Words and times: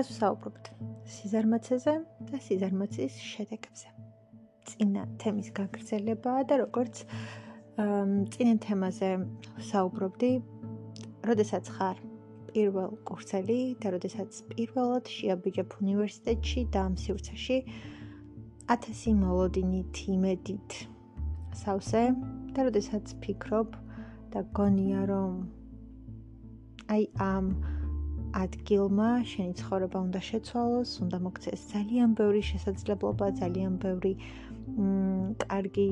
დღეს 0.00 0.14
ვსაუბრობთ 0.16 0.68
სიზარმაცეზე 1.12 1.92
და 2.32 2.38
სიზარმაცის 2.40 3.16
შედეგებზე. 3.20 3.88
წინა 4.64 5.02
თემის 5.20 5.48
გაგრძელებაა 5.58 6.44
და 6.48 6.56
როგორც 6.62 7.02
წინა 8.32 8.54
თემაზე 8.64 9.10
ვსაუბრობდი, 9.60 10.30
როდესაც 11.28 11.68
ხარ 11.76 12.00
პირველ 12.48 12.96
კურსელი 13.10 13.58
და 13.82 13.92
როდესაც 13.92 14.40
პირველად 14.54 15.10
შეაბიჯებ 15.16 15.76
უნივერსიტეტში 15.84 16.64
და 16.72 16.78
ამ 16.88 16.94
სივრცეში 17.04 17.58
1000 18.72 19.20
მოლოდინით 19.20 20.00
იმედით 20.16 20.78
სავსე 21.60 22.04
და 22.56 22.60
როდესაც 22.70 23.04
ფიქრობ 23.20 23.76
და 24.32 24.48
გონია 24.56 25.04
რომ 25.12 25.36
აი 26.88 27.04
ამ 27.20 27.52
ადგილმა 28.36 29.10
შენი 29.26 29.54
ცხოვრება 29.60 29.98
უნდა 30.06 30.20
შეცვალოს, 30.30 30.90
უნდა 31.04 31.18
მოგცეს 31.26 31.60
ძალიან 31.72 32.10
ბევრი 32.18 32.42
შესაძლებლობა, 32.50 33.26
ძალიან 33.42 33.72
ბევრი 33.82 34.12
მ 34.78 35.34
კარგი 35.44 35.88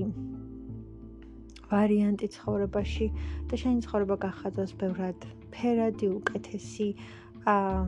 ვარიანტი 1.70 2.27
ცხოვრებაში 2.37 3.06
და 3.48 3.55
შენი 3.62 3.78
ცხოვრება 3.87 4.16
გახადოს 4.24 4.73
ბევრად 4.80 5.19
ფერადი, 5.52 6.06
უკეთესი. 6.19 6.88
აა 7.55 7.80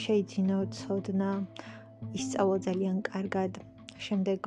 შეიძინო 0.00 0.58
ცოდნა, 0.76 1.30
ისწავლო 2.16 2.56
ძალიან 2.66 2.96
კარგად. 3.10 3.52
შემდეგ 4.00 4.46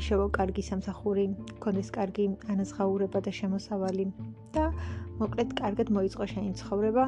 ისევ 0.00 0.20
კარგი 0.36 0.62
სამსახური, 0.64 1.24
კონდეს 1.60 1.90
კარგი 1.96 2.24
ანაზღაურება 2.52 3.20
და 3.26 3.32
შემოსავალი 3.38 4.06
და 4.56 4.64
მოკლედ 5.20 5.50
კარგად 5.60 5.92
მოიწყო 5.96 6.24
შენი 6.32 6.52
ცხოვრება. 6.60 7.04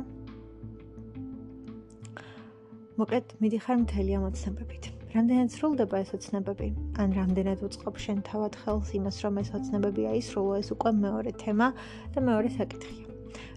მოკლედ 2.93 3.31
მიდიხარ 3.41 3.77
მთელი 3.89 4.13
ამ 4.21 4.25
ოცნებებით. 4.29 4.85
რამდენად 5.13 5.49
სრულდება 5.53 5.97
ეს 6.05 6.11
ოცნებები? 6.17 6.69
ან 7.01 7.09
რამდენად 7.17 7.65
უწყობ 7.65 7.97
შენ 8.05 8.19
თავად 8.29 8.53
ხელს 8.61 8.91
იმას, 8.99 9.17
რომ 9.25 9.35
ეს 9.41 9.49
ოცნებები 9.57 10.03
აისრულო, 10.13 10.53
ეს 10.61 10.69
უკვე 10.77 10.91
მეორე 11.01 11.33
თემა 11.41 11.69
და 12.13 12.19
მეორე 12.21 12.49
საკითხია. 12.53 13.07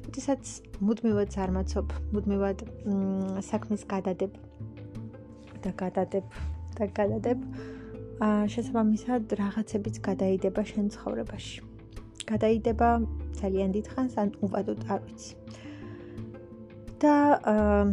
როდესაც 0.08 0.44
მუდმივად 0.88 1.30
ზარმაცობ, 1.36 1.88
მუდმივად 2.16 2.58
საქმის 3.44 3.84
გადადებ 3.92 4.32
და 5.64 5.72
გადადებ 5.84 6.26
და 6.80 6.86
გადადებ, 6.96 7.40
აა 8.24 8.44
შესაბამისად 8.56 9.24
რაღაცებიც 9.36 9.96
გადაიდება 10.00 10.62
შენ 10.64 10.86
ცხოვრებაში. 10.96 11.60
გადაიდება 12.32 12.90
ძალიან 13.40 13.70
დიდხანს, 13.76 14.14
ან 14.16 14.28
უვადოდ 14.40 14.80
არ 14.88 15.00
ვიცი. 15.04 15.34
და 17.04 17.16
აა 17.44 17.84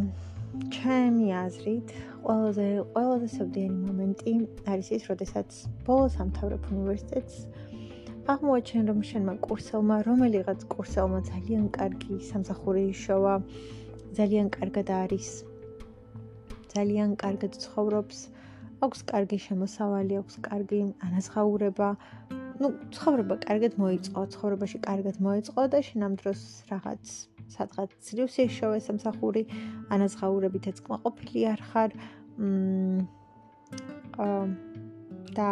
ჩემი 0.53 1.27
აზრით, 1.33 1.91
ყველაზე 2.25 2.65
ყველაზე 2.93 3.27
სევდიანი 3.35 3.77
მომენტი 3.85 4.33
არის 4.69 4.89
ის, 4.97 5.03
როდესაც 5.09 5.49
ბოლოს 5.87 6.17
ამთავრებ 6.23 6.67
უნივერსიტეტს. 6.73 7.37
აღმოაჩენ 8.33 8.83
რომ 8.89 8.99
შენმა 9.09 9.33
კურსელმა, 9.45 9.97
რომელიღაც 10.07 10.59
კურსელმა 10.73 11.19
ძალიან 11.31 11.65
კარგი 11.77 12.19
სამსახური 12.29 12.83
იშოვა, 12.93 13.33
ძალიან 14.19 14.47
კარგად 14.57 14.87
არის. 15.01 15.27
ძალიან 16.75 17.09
კარგად 17.23 17.51
ცხოვრობს, 17.65 18.17
აქვს 18.85 18.99
კარგი 19.09 19.37
შემოსავალი, 19.47 20.13
აქვს 20.21 20.35
კარგი 20.47 20.79
ანაზღაურება. 21.09 21.89
ну, 22.61 22.67
ცხოვრება 22.93 23.35
კარგად 23.49 23.73
მოიწყო, 23.81 24.21
ცხოვრებაში 24.37 24.77
კარგად 24.87 25.15
მოიწყო 25.17 25.61
და 25.73 25.79
შენ 25.87 26.01
ამ 26.07 26.13
დროს 26.21 26.41
რაღაც 26.69 27.32
სადღაც 27.53 27.89
ძლივს 28.07 28.35
ეშოვე 28.45 28.79
სამსახური 28.87 29.43
ანაზღაურებითაც 29.93 30.77
კმაყოფილი 30.85 31.41
არ 31.53 31.61
ხარ. 31.69 31.91
აა 34.23 34.45
და 35.37 35.49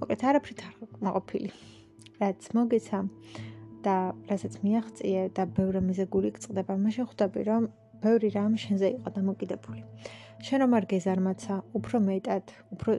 მოკეთ 0.00 0.20
არაფრით 0.30 0.60
არ 0.66 0.74
კმაყოფილი 0.98 1.50
რაც 2.20 2.40
მოგეცა 2.56 2.98
და 3.84 3.96
რასაც 4.30 4.54
მიაღწიე 4.64 5.22
და 5.36 5.42
ბევრი 5.56 5.80
მიზეგული 5.88 6.28
გწდება 6.34 6.74
მაშინ 6.84 7.08
ხვდები 7.10 7.40
რომ 7.48 7.62
ბევრი 8.04 8.28
რამ 8.36 8.54
შენზე 8.62 8.88
იყო 8.98 9.08
დამოკიდებული. 9.18 9.82
შენ 10.44 10.58
რომ 10.64 10.72
არ 10.78 10.84
გეზარმაცა 10.92 11.54
უფრო 11.78 11.96
მეტად 12.08 12.44
უფრო 12.74 12.92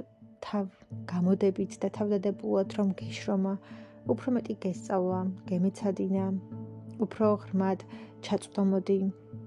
თავ 0.45 0.65
გამოდებით 1.09 1.71
და 1.81 1.87
თავდადებულად 1.97 2.69
რომ 2.77 2.87
გიშრომა 2.99 3.53
უფრო 4.13 4.27
მეტი 4.37 4.53
გესწავლა 4.65 5.19
გემეცადინა 5.49 6.25
უფრო 7.03 7.35
ღრმად 7.43 7.83
ჩაწვდომოდი 8.25 8.99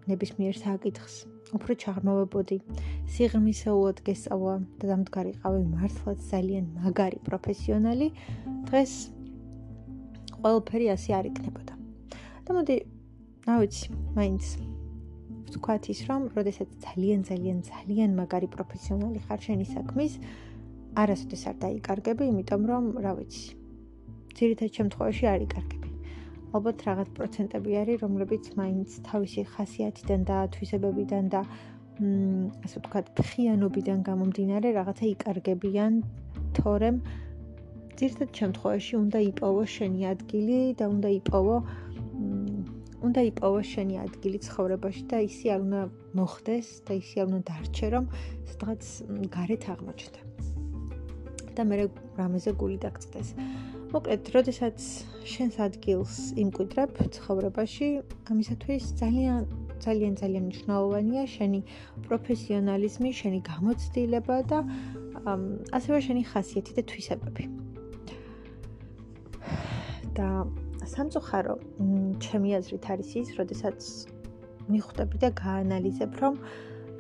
ნებისმიერ 0.09 0.57
საკითხს, 0.59 1.15
უფრო 1.57 1.75
ჩაღრმავებოდი, 1.83 2.59
სიღრმისეულად 3.15 4.03
გესწავლა 4.05 4.55
და 4.81 4.85
დამდგარიყავი 4.93 5.63
მართლაც 5.73 6.19
ძალიან 6.33 6.67
მაგარი 6.85 7.19
პროფესიონალი, 7.29 8.09
დღეს 8.69 8.93
ყველაფერი 10.39 10.87
ასე 10.95 11.11
არ 11.19 11.25
იქნებოდა. 11.33 11.75
და 12.49 12.51
მოდი, 12.57 12.77
რა 13.45 13.55
ვიცი, 13.61 13.89
მაინც 14.17 14.45
ვთქვათ 15.49 15.85
ის, 15.93 16.01
რომ 16.09 16.23
როდესაც 16.37 16.69
ძალიან 16.85 17.21
ძალიან 17.29 17.59
ძალიან 17.65 18.11
მაგარი 18.21 18.49
პროფესიონალი 18.53 19.19
ხარ 19.29 19.41
შენი 19.47 19.67
საქმის, 19.69 20.13
არასოდეს 20.97 21.43
არ 21.49 21.57
დაიკარგები, 21.65 22.25
იმიტომ 22.33 22.63
რომ, 22.71 22.85
რა 23.05 23.13
ვიცი, 23.21 23.49
ძირითადად 24.37 24.73
შემთხვევაში 24.79 25.25
არ 25.33 25.41
იკარგები. 25.49 25.78
ალბათ 26.57 26.79
რაღაც 26.89 27.09
პროცენტები 27.17 27.73
არის, 27.83 27.97
რომლებიც 28.05 28.45
მაინც 28.61 28.89
თავისი 29.09 29.43
ხასიათიდან 29.53 30.21
და 30.29 30.37
თვისებებიდან 30.55 31.25
და 31.35 31.41
მ 31.99 32.55
ასე 32.65 32.77
ვთქვათ, 32.81 33.07
ფხიანობიდან 33.19 33.99
გამომდინარე 34.09 34.69
რაღაცა 34.79 35.05
იკარგებიან, 35.13 35.93
თორემ 36.57 36.99
ძირთად 37.99 38.31
შემთხვევაში 38.41 38.95
უნდა 39.03 39.19
იპოვო 39.29 39.63
შენი 39.75 40.01
ადგილი 40.15 40.59
და 40.79 40.87
უნდა 40.95 41.09
იპოვო 41.19 41.57
უნდა 43.09 43.21
იპოვო 43.31 43.61
შენი 43.73 43.97
ადგილი 44.03 44.39
ცხოვრებაში 44.47 45.03
და 45.11 45.19
ისი 45.27 45.51
არ 45.55 45.61
უნდა 45.67 45.83
მოხდეს 46.19 46.69
და 46.87 46.93
ისი 46.99 47.17
არ 47.23 47.27
უნდა 47.31 47.41
დარჩე, 47.51 47.87
რომ 47.95 48.05
სადღაც 48.51 48.83
გარეთ 49.37 49.63
აღმოჩნდა. 49.75 50.21
და 51.59 51.65
მე 51.67 51.77
რამეზე 52.19 52.51
გული 52.55 52.79
დაგწდეს. 52.83 53.35
მოკლედ, 53.89 54.29
როდესაც 54.37 54.79
შენს 55.25 55.55
ადგილს 55.65 56.15
იმკვიდრებ 56.37 56.99
ცხოვრებაში, 57.17 57.89
ამისათვის 58.29 58.85
ძალიან 59.01 59.49
ძალიან 59.79 60.15
ძალიან 60.21 60.45
მნიშვნელოვანია 60.49 61.25
შენი 61.35 61.61
პროფესიონალიზმი, 62.09 63.11
შენი 63.21 63.41
გამოცდილება 63.49 64.37
და 64.51 64.59
ასევე 65.79 65.99
შენი 66.07 66.23
ხასიათი 66.33 66.73
და 66.79 66.83
თვისებები. 66.91 67.45
და 70.19 70.29
სამწუხარო, 70.83 71.55
ჩემი 72.19 72.51
აზრით 72.59 72.85
არის 72.91 73.11
ის, 73.23 73.29
როდესაც 73.39 73.79
მიხვდები 74.67 75.17
და 75.23 75.29
გაანალიზებ, 75.31 76.13
რომ 76.23 76.35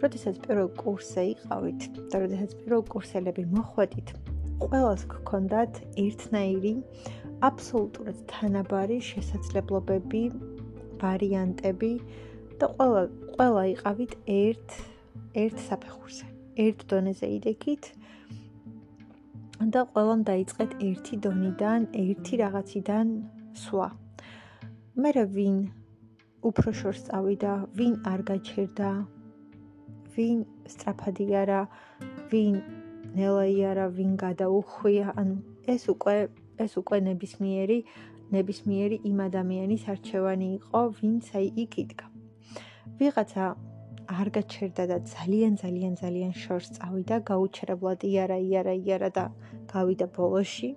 როდესაც 0.02 0.34
პირველ 0.44 0.68
კურსზე 0.78 1.22
იყავით 1.34 1.80
და 2.10 2.16
როდესაც 2.22 2.50
პირველ 2.62 2.82
კურსელები 2.92 3.42
მოხვედით, 3.50 4.08
ყველას 4.58 5.04
გქონდათ 5.06 5.76
ერთნაირი 6.02 6.72
აბსოლუტურად 7.46 8.22
თანაბარი 8.30 8.96
შესაძლებლობები, 9.08 10.22
ვარიანტები 10.98 11.90
და 12.58 12.68
ყველა 12.74 13.02
ყველა 13.36 13.62
იყავით 13.72 14.16
ერთ 14.34 14.74
ერთ 15.42 15.62
საფეხურზე, 15.68 16.26
ერთ 16.64 16.82
დონეზე 16.90 17.28
იდექით 17.38 17.90
და 19.74 19.84
ყველამ 19.94 20.24
დაიწყეთ 20.26 20.74
ერთი 20.88 21.20
დონიდან, 21.22 21.86
ერთი 22.02 22.34
რაღაციდან 22.42 23.06
სვა. 23.62 23.88
მე 24.98 25.10
რა 25.14 25.24
ვინ 25.38 25.56
უფრო 26.50 26.74
შორს 26.80 27.06
წავიდა, 27.06 27.54
ვინ 27.78 27.94
არ 28.10 28.20
გაჩერდა, 28.26 28.90
ვინ 30.18 30.42
სწრაფადი 30.66 31.26
არა, 31.42 31.62
ვინ 32.30 32.54
ნელაი 33.16 33.56
არა 33.70 33.86
ვინ 33.96 34.12
გადაუხვია? 34.24 35.06
ან 35.20 35.28
ეს 35.68 35.88
უკვე 35.92 36.16
ეს 36.64 36.72
უკვე 36.80 36.98
ნებისმიერი 37.08 37.78
ნებისმიერი 38.34 38.96
იმ 39.10 39.18
ადამიანის 39.28 39.82
არჩევანი 39.94 40.48
იყო 40.58 40.80
ვინც 41.00 41.24
აი 41.38 41.46
იქ 41.64 41.72
იდგა 41.84 42.06
ვიღაცა 43.00 43.44
არ 44.08 44.28
გაჩერდა 44.32 44.84
და 44.90 44.96
ძალიან 45.04 45.54
ძალიან 45.60 45.94
ძალიან 46.00 46.32
შორს 46.42 46.68
წავიდა 46.76 47.16
გაუჩერებლად 47.28 48.00
იარა 48.08 48.38
იარა 48.40 48.74
იარა 48.80 49.10
და 49.16 49.24
გავიდა 49.72 50.06
ბოლოში 50.16 50.70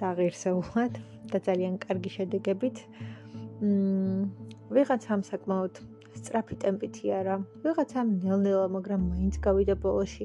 და 0.00 0.08
ღირსეულად 0.16 0.92
და 1.32 1.38
ძალიან 1.48 1.74
კარგი 1.84 2.10
შედეგებით. 2.16 2.76
მ 3.60 4.32
ვიღაცამ 4.74 5.20
საკმაოდ 5.28 5.74
სწრაფი 6.18 6.56
ტემპით 6.64 6.94
იარა 7.04 7.36
ვიღაცამ 7.64 8.08
ნელ-ნელა 8.24 8.66
მაგრამ 8.76 9.00
მაინც 9.12 9.34
გავიდა 9.44 9.74
ბოლოში 9.84 10.24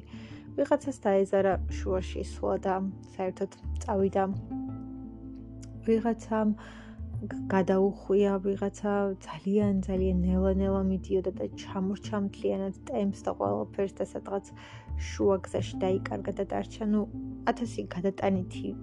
ვიღაცას 0.60 0.98
დაეზარა 1.06 1.54
შუაში 1.72 2.22
სვლა 2.28 2.56
და 2.66 2.74
საერთოდ 3.16 3.52
წავიდა 3.84 4.24
ვიღაცამ 5.88 6.50
გადაუხვია 7.54 8.34
ვიღაცა 8.44 8.92
ძალიან 9.28 9.80
ძალიან 9.88 10.18
ნელა-ნელა 10.24 10.82
მიდიოდა 10.92 11.32
და 11.40 11.46
ჩამორჩამთლიანად 11.64 12.76
ტემპს 12.92 13.24
და 13.28 13.32
ყველაფერს 13.40 13.94
და 14.00 14.06
სადღაც 14.12 14.52
შუა 15.08 15.38
გზაში 15.48 15.76
დაიკარგა 15.84 16.32
და 16.40 16.44
დარჩა. 16.52 16.84
ნუ 16.92 17.02
1000 17.56 17.88
გადატანითი 17.96 18.76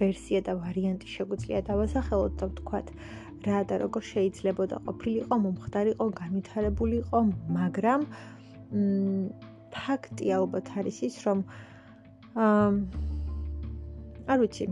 ვერსია 0.00 0.40
და 0.48 0.52
ვარიანტი 0.64 1.06
შეგვიძლია 1.14 1.60
დავასახელოთ 1.68 2.34
და 2.40 2.44
ვთქვათ 2.52 2.88
რა 3.46 3.60
და 3.68 3.74
როგორ 3.84 4.02
შეიძლება 4.12 4.64
და 4.72 4.76
ყოფილიყო 4.88 5.34
მომხდარიყო 5.44 6.06
განვითარებულიყო 6.20 7.20
მაგრამ 7.56 8.00
მ 8.72 9.51
ფაქტი 9.76 10.32
ალბათ 10.38 10.72
არის 10.82 10.98
ის 11.08 11.16
რომ 11.26 11.44
აა 12.46 12.68
არ 14.32 14.38
ვიცი 14.42 14.66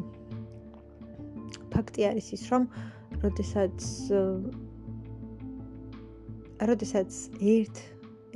ფაქტი 1.75 2.06
არის 2.11 2.32
ის 2.37 2.44
რომ 2.52 2.69
როდესაც 3.25 3.88
როდესაც 6.70 7.11
ერთ 7.56 7.82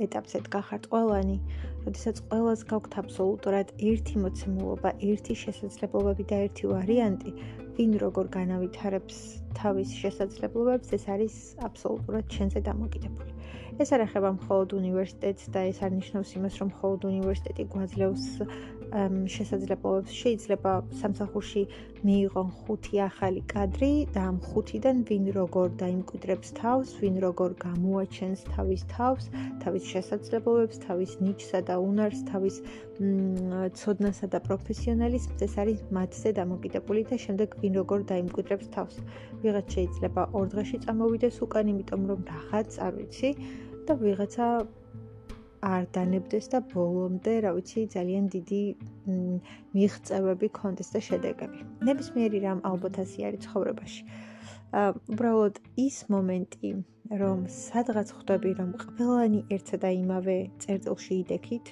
ეტაპზე 0.05 0.39
დგახართ 0.49 0.89
ყველანი 0.91 1.37
როდესაც 1.85 2.19
ყველას 2.29 2.61
გაქვთ 2.69 2.95
აბსოლუტურად 3.01 3.71
ერთი 3.89 4.21
მოცემულობა, 4.23 4.91
ერთი 5.05 5.35
შესაძლებლობები 5.41 6.23
და 6.31 6.39
ერთი 6.47 6.71
ვარიანტი, 6.71 7.33
ვინ 7.77 7.93
როგორ 8.01 8.31
განავითარებს 8.33 9.19
თავის 9.59 9.93
შესაძლებლობებს, 10.01 10.93
ეს 10.97 11.05
არის 11.15 11.35
აბსოლუტურად 11.69 12.25
ჩვენზე 12.33 12.65
დამოკიდებული. 12.69 13.34
ეს 13.75 13.89
არ 13.95 14.01
ეხება 14.07 14.29
მხოლოდ 14.39 14.69
უნივერსიტეტს 14.79 15.45
და 15.51 15.61
ეს 15.71 15.77
არ 15.83 15.91
ნიშნავს 15.99 16.29
იმას, 16.37 16.53
რომ 16.61 16.67
მხოლოდ 16.71 17.01
უნივერსიტეტი 17.11 17.63
გვაძლევს 17.73 18.25
შესაძლებლობებს. 19.35 20.11
შეიძლება 20.21 20.71
სამსახურში 21.01 21.61
მიიღონ 22.05 22.49
ხუთი 22.59 22.95
ახალი 23.09 23.41
კადრი 23.49 23.91
და 24.13 24.21
ამ 24.29 24.37
ხუთიდან 24.45 24.97
ვინ 25.09 25.25
როგორ 25.35 25.67
დაიმკვიდრებს 25.81 26.49
თავს, 26.59 26.89
ვინ 27.01 27.15
როგორ 27.25 27.49
გამოაჩენს 27.65 28.39
თავის 28.53 28.81
თავს, 28.93 29.25
თავის 29.65 29.83
შესაძლებლობებს, 29.93 30.77
თავის 30.85 31.11
ნიჩსა 31.25 31.59
და 31.65 31.75
უნარს, 31.81 32.19
თავის 32.29 32.55
ცოდნასა 33.79 34.25
და 34.31 34.39
პროფესიონალიზმს, 34.47 35.41
ეს 35.43 35.53
არის 35.59 35.79
მათზე 35.91 36.29
დამოკიდებული 36.39 37.01
და 37.09 37.15
შემდეგ 37.25 37.49
ვინ 37.59 37.73
როგორ 37.81 37.99
დაიმკვიდრებს 38.11 38.67
თავს. 38.71 38.95
ვიღაც 39.43 39.67
შეიძლება 39.75 40.21
ორ 40.37 40.45
დღეში 40.53 40.77
წამოვიდეს 40.85 41.35
უკან, 41.43 41.65
იმიტომ 41.73 42.01
რომ 42.09 42.19
რაღაც, 42.31 42.69
არ 42.85 42.93
ვიცი, 43.01 43.29
და 43.85 43.93
ვიღაცა 44.01 44.47
არ 45.65 45.85
დანებდეს 45.95 46.47
და 46.53 46.59
ბოლომდე, 46.71 47.33
რა 47.45 47.51
ვიცი, 47.57 47.81
ძალიან 47.95 48.25
დიდი 48.33 48.63
მიღწევები 49.73 50.47
კონდეს 50.57 50.89
და 50.93 50.99
შედეგები. 51.07 51.59
ნებისმიერი 51.89 52.39
რამ 52.45 52.59
ალბათ 52.69 53.01
ასე 53.03 53.25
არის 53.29 53.45
ცხოვრებაში. 53.45 54.01
აა 54.75 54.91
უბრალოდ 55.13 55.55
ის 55.87 55.97
მომენტი, 56.13 56.69
რომ 57.21 57.39
სადღაც 57.55 58.09
ხვდები, 58.17 58.51
რომ 58.59 58.69
ყველანი 58.81 59.39
ერთსა 59.55 59.77
და 59.83 59.89
იმავე 59.95 60.37
წერტილში 60.61 61.13
იდექით, 61.23 61.65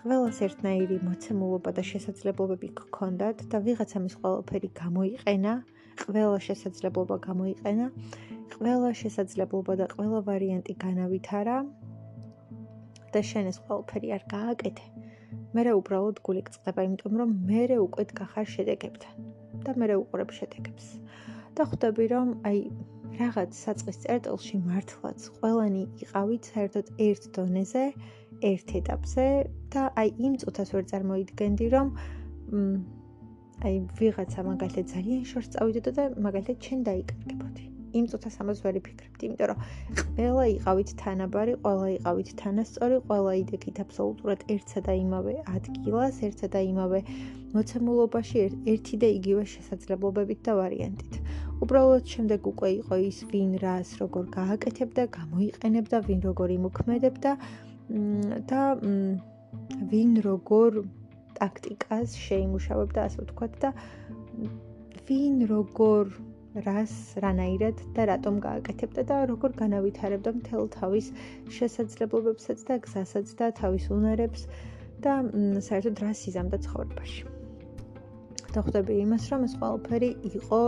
ყველას 0.00 0.38
ერთნაირი 0.46 0.96
მოცემულობა 1.04 1.70
და 1.78 1.82
შესაძლებლობები 1.92 2.68
გქონდათ 2.80 3.38
და 3.52 3.58
ვიღაცამ 3.66 4.04
ის 4.10 4.14
ყველაფერი 4.20 4.68
გამოიყენა, 4.82 5.52
ყველა 6.04 6.38
შესაძლებლობა 6.48 7.16
გამოიყენა, 7.28 7.86
ყველა 8.60 8.88
შესაძლებლობა 9.00 9.74
და 9.80 9.86
ყველა 9.88 10.18
ვარიანტი 10.24 10.74
განავითარა 10.84 11.54
და 13.14 13.20
შენ 13.28 13.46
ეს 13.50 13.58
ყველაფერი 13.64 14.08
არ 14.16 14.24
გააკეთე. 14.32 14.86
მე 15.56 15.62
რა 15.66 15.72
უბრალოდ 15.80 16.20
გული 16.26 16.42
გწდება, 16.44 16.84
იმიტომ 16.88 17.14
რომ 17.20 17.30
მე 17.48 17.62
რე 17.70 17.78
უკვე 17.84 18.04
გახარ 18.20 18.46
შედეგებთან 18.54 19.14
და 19.64 19.74
მე 19.80 19.86
რე 19.90 19.96
უყურებ 20.02 20.34
შედეგებს. 20.38 20.86
და 21.56 21.66
ხვდები 21.70 22.04
რომ 22.12 22.28
აი 22.50 22.58
რაღაც 23.20 23.56
საწყის 23.64 23.98
წერტილში 24.04 24.60
მართლაც 24.68 25.24
ყველანი 25.40 25.82
იყავით 26.04 26.52
საერთოდ 26.52 26.86
ერთ 27.08 27.22
დონეზე, 27.36 27.84
ერთ 28.52 28.68
ეტაპზე 28.80 29.26
და 29.72 29.82
აი 30.04 30.08
იმ 30.28 30.36
წუთას 30.44 30.68
ვერ 30.76 30.84
წარმოიდგენდი 30.92 31.66
რომ 31.74 31.88
აი 33.64 33.74
ვიღაცა 33.98 34.40
მაგალითად 34.52 34.86
ძალიან 34.94 35.26
შორს 35.32 35.52
წავიდოდა 35.56 35.92
და 35.96 36.04
მაგალითად 36.28 36.56
ჩენ 36.68 36.88
დაიკარგებოდი. 36.92 37.69
იმ 37.98 38.04
წუთას 38.10 38.36
ამას 38.42 38.60
ვერ 38.64 38.76
ვიფიქრებდი, 38.78 39.28
იმიტომ 39.30 39.48
რომ 39.50 39.58
ყველა 40.16 40.44
იყავით 40.54 40.90
თანაბარი, 41.02 41.54
ყველა 41.64 41.88
იყავით 41.96 42.30
თანასწორი, 42.40 42.96
ყველა 43.10 43.32
იდექით 43.42 43.80
აბსოლუტურად 43.84 44.40
ერთსა 44.54 44.80
და 44.86 44.92
იმავე 45.00 45.34
ადგილას, 45.54 46.20
ერთსა 46.28 46.48
და 46.54 46.60
იმავე 46.70 47.00
მოცემულობაში, 47.54 48.38
ერთი 48.70 48.94
და 49.02 49.08
იგივე 49.18 49.44
შესაძლებლობებით 49.54 50.40
და 50.46 50.52
ვარიანტით. 50.60 51.14
უბრალოდ 51.60 52.04
შემდეგ 52.14 52.40
უკვე 52.52 52.68
იყო 52.80 52.96
ის 53.10 53.18
ვინ 53.32 53.50
რას 53.60 53.88
როგორ 54.00 54.24
გააკეთებდა, 54.38 55.02
გამოიყენებდა, 55.18 55.96
ვინ 56.08 56.20
როგორ 56.30 56.48
იმოქმედებდა 56.56 57.32
და 58.50 58.62
ვინ 59.90 60.10
როგორ 60.24 60.70
ტაქტიკას 61.40 62.16
შეიმუშავებდა, 62.22 63.00
ასე 63.10 63.18
ვთქვათ 63.24 63.52
და 63.64 63.70
ვინ 65.10 65.36
როგორ 65.50 66.29
რას 66.54 66.92
რანაირად 67.22 67.78
და 67.94 68.06
რატომ 68.10 68.40
გააკეთებდა 68.42 69.02
და 69.06 69.16
როგორ 69.30 69.52
განავითარებდა 69.60 70.30
მთელ 70.38 70.66
თავის 70.74 71.10
შესაძლებლობებსაც 71.56 72.64
და 72.66 72.78
გზასაც 72.86 73.34
და 73.38 73.50
თავის 73.60 73.86
უნარებს 73.94 74.46
და 75.04 75.12
საერთოდ 75.62 76.02
რას 76.02 76.26
იზამდა 76.26 76.58
ცხოვრებაში. 76.66 77.22
და 78.50 78.60
ხვდები 78.66 78.94
იმას, 79.06 79.24
რომ 79.30 79.40
ეს 79.46 79.54
ყველაფერი 79.62 80.10
იყო 80.34 80.60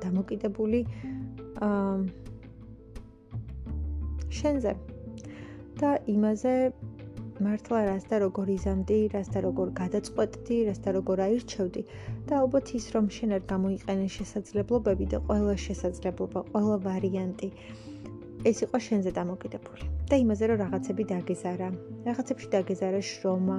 დამოკიდებული 0.00 0.80
აა 1.60 1.96
შენზე 4.40 4.72
და 5.80 5.90
იმაზე 6.10 6.54
მართლა 7.44 7.80
რას 7.86 8.04
და 8.10 8.18
როგორ 8.22 8.50
იზამდი, 8.56 8.98
რას 9.12 9.28
და 9.34 9.40
როგორ 9.44 9.72
გადაწყვეტდი, 9.80 10.56
რას 10.68 10.80
და 10.84 10.94
როგორ 10.96 11.22
აირჩევდი 11.26 11.82
და 12.28 12.38
ალბათ 12.42 12.72
ის 12.78 12.86
რომ 12.96 13.10
შენ 13.16 13.36
არ 13.36 13.42
გამოიყენე 13.52 14.08
შესაძლებლობები 14.16 15.06
და 15.12 15.20
ყველა 15.28 15.56
შესაძლებლობა, 15.66 16.40
ყველა 16.52 16.76
ვარიანტი 16.86 17.48
ეს 18.46 18.62
იყო 18.66 18.78
შენზე 18.86 19.10
დამოკიდებული 19.18 19.86
და 20.10 20.16
იმაზე 20.22 20.44
რომ 20.48 20.58
რაღაცები 20.62 21.04
დაგეზარა, 21.12 21.68
რაღაცებში 22.06 22.48
დაგეზარა 22.54 23.00
შრომა, 23.10 23.58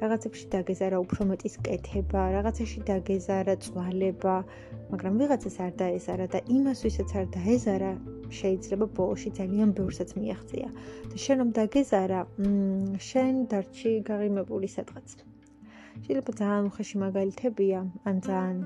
რაღაცებში 0.00 0.46
დაგეზარა 0.54 0.96
უფრო 1.04 1.26
მეტის 1.30 1.54
კეთება, 1.66 2.22
რაღაცაში 2.36 2.80
დაგეზარა 2.90 3.54
წვალება, 3.66 4.34
მაგრამ 4.90 5.14
ვიღაცას 5.20 5.56
არ 5.66 5.72
დაეზარა 5.82 6.26
და 6.34 6.38
იმას 6.56 6.78
ვისაც 6.86 7.10
არ 7.20 7.26
დაეზარა, 7.36 7.92
შეიძლება 8.40 8.86
ბოლოში 8.98 9.30
ძალიან 9.38 9.70
ბევრსაც 9.78 10.10
მიაღწია. 10.18 10.68
და 11.10 11.16
შენ 11.24 11.36
რომ 11.40 11.50
დაგეზარა, 11.60 12.20
შენ 13.08 13.34
დარჩი 13.50 13.92
გაღიმებული 14.10 14.68
სადღაც. 14.76 15.08
შეიძლება 16.04 16.32
ძალიან 16.40 16.64
უხეში 16.70 16.96
მაგალითებია, 17.06 17.80
ან 18.10 18.16
ძალიან 18.26 18.58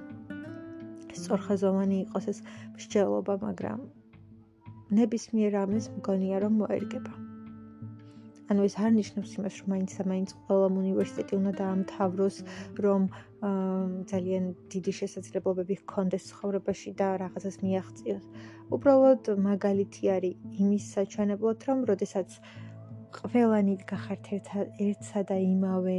სწორხაზოვანი 1.15 1.97
იყოს 2.05 2.25
ეს 2.33 2.39
მსჯელობა, 2.75 3.35
მაგრამ 3.47 4.00
ნებისმიერ 4.91 5.57
ამის 5.65 5.91
მგონია 5.97 6.37
რომ 6.45 6.55
მოერგება. 6.63 7.13
ანუ 8.51 8.65
ეს 8.67 8.75
არ 8.83 8.91
ნიშნავს 8.99 9.33
იმას, 9.39 9.57
რომ 9.63 9.69
მაინც 9.73 9.91
და 9.99 10.05
მაინც 10.11 10.31
ყველა 10.47 10.69
უნივერსიტეტი 10.83 11.35
უნდა 11.39 11.53
დაამთავროს, 11.61 12.37
რომ 12.85 13.03
ძალიან 14.11 14.45
დიდი 14.75 14.93
შესაძლებლობები 15.01 15.75
ჰქონდეს 15.83 16.25
ცხოვრებაში 16.31 16.91
და 16.99 17.09
რაღაცას 17.23 17.57
მიაღწიოს. 17.63 18.25
უბრალოდ 18.75 19.23
მაგალითი 19.47 20.05
არის 20.17 20.35
იმის 20.65 20.85
საჩვენებლად, 20.95 21.59
რომ 21.71 21.79
როდესაც 21.91 22.29
ყველანი 23.19 23.75
გახართ 23.91 24.25
ერთსა 24.87 25.21
და 25.31 25.37
იმავე 25.39 25.99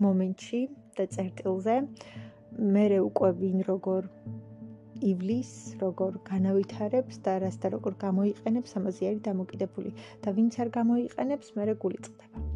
მომენტში 0.00 0.60
და 0.96 1.04
წერტილზე, 1.12 1.76
მე 2.74 2.84
უკვე 3.04 3.30
ვინ 3.40 3.58
როგორ 3.68 4.02
ივლის, 5.02 5.52
როგორ 5.82 6.18
განავითარებს 6.30 7.22
და 7.24 7.38
რას 7.44 7.56
და 7.62 7.74
როგორ 7.74 7.94
გამოიყენებს, 8.06 8.76
ამაზე 8.78 9.02
არის 9.10 9.22
დამოკიდებული 9.30 9.90
და 10.22 10.28
ვინც 10.38 10.60
არ 10.62 10.68
გამოიყენებს, 10.78 11.56
მე 11.56 11.74
გული 11.82 11.98
წდება. 12.04 12.54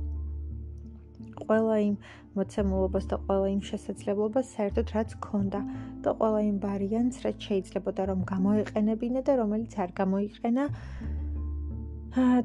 ყველა 1.38 1.76
იმ 1.88 1.94
მოცემულობას 2.38 3.04
და 3.10 3.16
ყველა 3.26 3.48
იმ 3.54 3.60
შესაძლებლობას 3.70 4.50
საერთოდ 4.56 4.92
რაც 4.94 5.14
ქონდა 5.26 5.60
და 6.04 6.14
ყველა 6.20 6.40
იმ 6.50 6.56
ვარიანტს 6.64 7.18
რაც 7.26 7.46
შეიძლებოდა 7.48 8.02
რომ 8.10 8.20
გამოიყენებინა 8.32 9.20
და 9.28 9.32
რომელიც 9.42 9.72
არ 9.84 9.90
გამოიყენა 10.00 10.64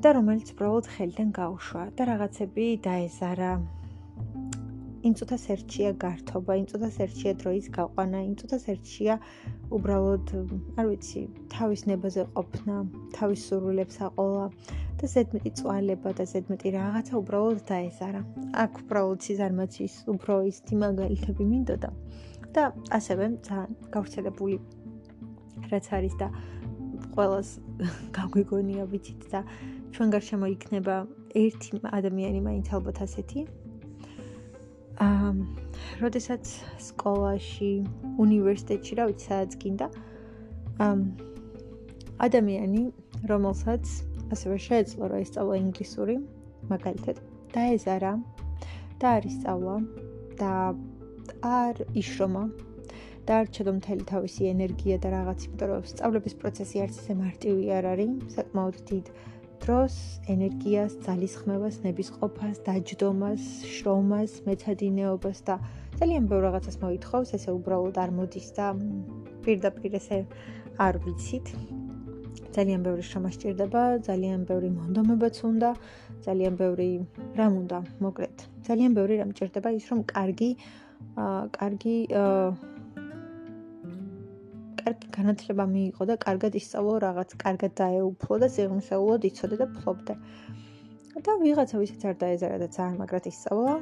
და 0.03 0.09
რომელიც 0.17 0.47
უბრალოდ 0.53 0.85
ხელიდან 0.93 1.29
გაუშვა 1.39 1.83
და 1.97 2.03
რაღაცები 2.11 2.65
დაეზარა 2.87 3.51
იმ 5.03 5.13
წუთას 5.19 5.43
ერთია 5.53 5.89
გართობა, 5.99 6.55
იმ 6.59 6.65
წუთას 6.71 6.97
ერთია 7.03 7.31
დროის 7.41 7.65
გაყვანა, 7.75 8.19
იმ 8.23 8.33
წუთას 8.39 8.63
ერთია 8.73 9.15
უბრალოდ, 9.75 10.31
არ 10.79 10.85
ვიცი, 10.91 11.21
თავის 11.53 11.81
ნებაზე 11.91 12.23
ყოფნა, 12.37 12.75
თავის 13.17 13.41
სურვილებს 13.49 13.97
აყოლა 14.07 14.45
და 15.01 15.09
ზედმეტი 15.13 15.51
წვალება 15.59 16.13
და 16.19 16.23
ზედმეტი 16.33 16.69
რაღაცა 16.77 17.13
უბრალოდ 17.19 17.59
დაეზარა. 17.71 18.21
აქ 18.63 18.71
უბრალოდ 18.83 19.19
სიზარმაცის 19.27 19.95
უფრო 20.13 20.33
ის 20.47 20.57
თიმაგალითები 20.71 21.43
მინდოდა 21.51 21.91
და 22.53 22.63
ასევე 22.97 23.25
ძალიან 23.47 23.71
გავრცელებული 23.93 24.57
რაც 25.71 25.85
არის 25.97 26.15
და 26.21 26.27
ყოველას 27.15 27.49
გაგვიგონია 28.17 28.85
ვიცით 28.93 29.25
და 29.33 29.41
ჩვენ 29.93 30.13
გარშემო 30.15 30.47
იქნება 30.53 30.95
ერთი 31.43 31.81
ადამიანი 31.99 32.39
მაინც 32.47 32.71
ალბათ 32.77 33.01
ასეთი 33.05 33.45
აა 35.03 35.31
როდესაც 36.03 36.49
სკოლაში, 36.87 37.71
უნივერსიტეტში, 38.23 38.97
რა 38.99 39.05
ვიცი, 39.09 39.25
სადაც 39.29 39.55
გინდა 39.63 39.87
აა 40.87 40.95
ადამიანი, 42.27 42.83
რომელსაც 43.29 43.83
ასევე 44.33 44.57
შეეძლო 44.67 45.09
რა 45.11 45.19
ისწავლა 45.25 45.55
ინგლისური, 45.63 46.15
მაგალითად, 46.71 47.19
დაეზარა 47.53 48.13
და 49.01 49.07
არის 49.19 49.33
სწავლა 49.39 49.75
და 50.39 50.53
არ 51.43 51.81
იშრომა 51.99 52.43
და 53.27 53.35
არ 53.41 53.51
ჩადო 53.55 53.71
მთელი 53.79 54.03
თავისი 54.07 54.49
ენერგია 54.51 54.97
და 55.03 55.09
რაღაც, 55.13 55.45
იმიტომ 55.47 55.69
რომ 55.71 55.85
სწავლების 55.91 56.35
პროცესი 56.41 56.81
არც 56.83 56.95
ისე 57.03 57.13
მარტივი 57.19 57.69
არ 57.77 57.85
არის, 57.93 58.11
საკმაოდ 58.35 58.79
დიდ 58.89 59.11
დროს, 59.63 59.93
ენერგიას, 60.27 60.97
ძალისხმევას, 61.05 61.79
ნებისყოფას, 61.85 62.59
დაჯდომას, 62.67 63.43
შრომას, 63.63 64.31
მეცადინეობას 64.47 65.39
და 65.47 65.55
ძალიან 65.99 66.27
ბევრ 66.27 66.43
რაღაცას 66.47 66.77
მოითხოვს, 66.83 67.31
ესე 67.37 67.51
უბრალოდ 67.55 67.95
არ 68.03 68.11
მოდის 68.17 68.47
და 68.57 68.67
პირდაპირ 69.45 69.95
ესე 69.99 70.19
არ 70.83 70.99
ვიცით. 71.05 71.47
ძალიან 72.53 72.81
ბევრი 72.85 73.03
შრომა 73.07 73.29
სჭირდება, 73.33 73.81
ძალიან 74.07 74.43
ბევრი 74.49 74.69
მონდომებაც 74.77 75.35
უნდა, 75.47 75.69
ძალიან 76.27 76.53
ბევრი 76.59 76.89
რამ 77.39 77.53
უნდა, 77.63 77.79
მოკლედ. 78.03 78.37
ძალიან 78.67 78.91
ბევრი 78.99 79.13
რამ 79.23 79.31
სჭირდება 79.33 79.69
ის 79.79 79.85
რომ 79.89 79.99
კარგი 80.11 80.51
აა 81.13 81.41
კარგი 81.57 81.97
აა 82.09 82.72
კარგი 84.83 85.07
განათლება 85.15 85.63
მიიღო 85.71 86.05
და 86.09 86.15
კარგად 86.19 86.55
ისწავლო 86.59 86.95
რაღაც, 87.03 87.35
კარგად 87.39 87.71
დაეუფლო 87.79 88.35
და 88.43 88.47
ზეღმსეულად 88.55 89.27
იცოდე 89.29 89.55
და 89.61 89.67
ფლობდა. 89.79 90.15
და 91.23 91.33
ვიღაცა 91.39 91.79
ვისაც 91.79 92.01
არ 92.09 92.15
დაეზარა 92.23 92.57
და 92.59 92.67
ძალიან 92.75 92.95
მაგრად 92.99 93.25
ისწავლა, 93.31 93.73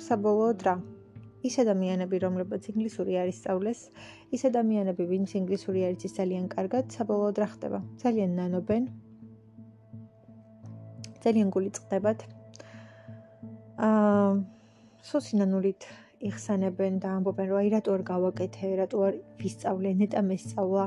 საბოლოოდ 0.00 0.58
რა? 0.64 0.76
ის 1.44 1.58
ადამიანები, 1.60 2.16
რომლებიც 2.24 2.70
ინგლისური 2.72 3.18
არ 3.20 3.28
ისწავლეს, 3.28 3.80
ის 4.32 4.42
ადამიანები, 4.48 5.04
ვინც 5.12 5.34
ინგლისური 5.40 5.84
არ 5.84 5.92
იცის 5.98 6.16
ძალიან 6.16 6.46
კარგად, 6.48 6.88
საბოლოოდ 6.96 7.36
რა 7.42 7.48
ხდება? 7.52 7.80
ძალიან 8.00 8.30
ნანობენ. 8.40 8.84
ძალიან 11.20 11.48
გული 11.52 11.70
წდებათ. 11.76 12.24
აა 13.76 14.32
სოსინანულით 15.04 15.84
იხსენებენ 16.28 16.94
და 17.04 17.08
ამბობენ, 17.18 17.46
რომ 17.50 17.58
აი 17.60 17.68
რატო 17.74 17.90
არ 17.96 18.02
გავაკეთე, 18.10 18.68
რატო 18.80 18.98
არ 19.06 19.14
ვისწავლე, 19.40 19.90
ნეტა 20.00 20.20
მესწავლა. 20.30 20.84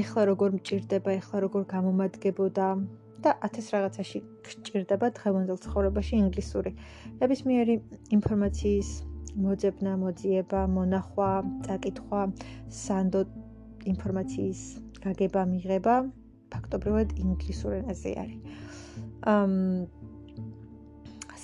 ეხლა 0.00 0.22
როგორ 0.30 0.48
მჭirdება, 0.56 1.10
ეხლა 1.20 1.36
როგორ 1.44 1.62
გამომადგებოდა 1.74 2.66
და 3.24 3.30
1000 3.44 3.68
რაღაცაში 3.74 4.18
გჭirdება 4.46 5.06
დღევანდელ 5.18 5.58
ცხოვრებაში 5.64 6.14
ინგლისური. 6.24 6.70
ნებისმიერი 7.20 7.74
ინფორმაციის 8.16 8.90
მოძებნა, 9.44 9.92
მოძიება, 10.04 10.60
მონახვა, 10.76 11.30
წაკითხვა, 11.66 12.20
სანდო 12.84 13.20
ინფორმაციის 13.92 14.60
გაგება, 15.04 15.42
მიღება 15.52 15.94
ფაქტობრივად 16.52 17.08
ინგლისურ 17.24 17.72
ენაზე 17.80 18.10
არის. 18.22 18.40
ამ 19.34 19.52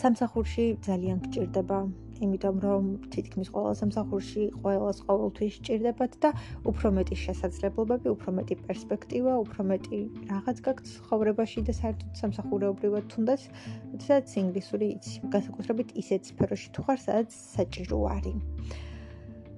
სამსახურში 0.00 0.64
ძალიან 0.86 1.18
გჭირდება 1.24 1.78
იმიტომ 2.24 2.56
რომ 2.64 2.84
თითქმის 3.12 3.48
ყველა 3.54 3.72
სამსახურში 3.80 4.42
ყოველას 4.62 4.98
ყოველთვის 5.08 5.52
სჭირდებათ 5.58 6.12
და 6.22 6.30
უფრო 6.70 6.88
მეტი 6.96 7.16
შესაძლებლობები, 7.24 8.08
უფრო 8.16 8.30
მეტი 8.38 8.54
პერსპექტივა, 8.66 9.32
უფრო 9.44 9.60
მეტი 9.70 9.98
რაღაც 10.32 10.56
გაქვს 10.66 10.92
ხოვრებაში 11.10 11.60
და 11.68 11.72
საერთოდ 11.80 12.10
სამსახურეობრივად 12.22 13.04
თუნდაც, 13.12 13.40
სადაც 14.06 14.28
ინგლისური 14.42 14.86
იცი, 14.96 15.14
განსაკუთრებით 15.34 15.88
ისეთ 16.02 16.22
სფეროში 16.32 16.68
თუ 16.72 16.80
ხარ, 16.86 16.98
სადაც 17.06 17.30
საჭირო 17.56 17.98
არის. 18.16 18.38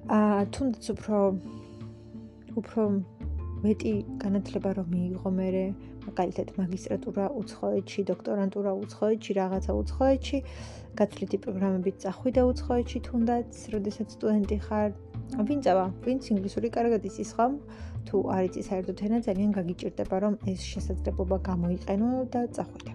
აა 0.08 0.40
თუნდაც 0.54 0.84
უფრო 0.94 1.18
უფრო 2.58 2.82
მეტი 3.62 3.92
განათლება 4.22 4.70
რომ 4.78 4.86
მიიღო 4.94 5.30
მე 5.38 5.48
მაგალითად 6.08 6.52
მაგისტრატურა 6.56 7.24
უცხოეთში, 7.40 8.04
დოქტორანტურა 8.10 8.72
უცხოეთში, 8.82 9.32
რაღაცა 9.38 9.72
უცხოეთში, 9.82 10.38
გაცვლითი 10.98 11.38
პროგრამებით 11.44 11.96
წახვიდა 12.02 12.42
უცხოეთში 12.50 13.00
თუნდაც, 13.06 13.50
როდესაც 13.74 14.08
სტუდენტი 14.18 14.56
ხარ. 14.66 14.90
ვინ 15.48 15.60
წავა? 15.62 15.86
ვინც 16.02 16.22
ინგლისური 16.34 16.68
კარგად 16.74 17.06
იცის 17.06 17.30
ხომ? 17.38 17.52
თუ 18.08 18.16
არ 18.34 18.42
იცის 18.48 18.66
საერთოდ 18.70 18.98
ენა, 19.06 19.18
ძალიან 19.28 19.50
გაგიჭირდება 19.58 20.16
რომ 20.24 20.34
ეს 20.50 20.60
შესაძლებლობა 20.72 21.36
გამოიყენო 21.50 22.10
და 22.34 22.42
წახვიდე. 22.56 22.92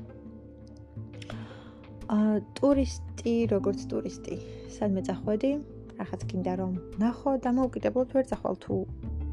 აა 2.18 2.36
ტურისტი, 2.60 3.36
როგორც 3.56 3.80
ტურისტი, 3.92 4.36
სადმე 4.76 5.02
წახვედი? 5.08 5.52
რახაც 6.00 6.22
გინდა 6.30 6.54
რომ 6.60 6.74
ნახო 7.00 7.32
და 7.40 7.50
მოვკიდებლობ 7.56 8.08
ვერ 8.18 8.26
წახვალ 8.32 8.56
თუ 8.64 8.76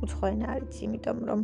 უცხო 0.04 0.24
ენა 0.32 0.46
არის, 0.54 0.76
იმიტომ 0.86 1.18
რომ 1.28 1.40